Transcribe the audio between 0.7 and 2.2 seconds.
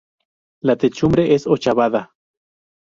techumbre es ochavada.